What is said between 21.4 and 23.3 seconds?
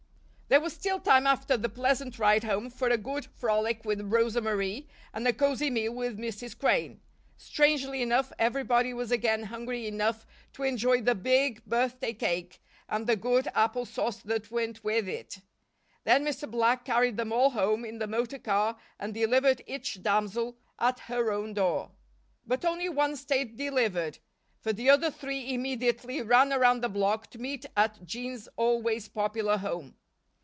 door. But only one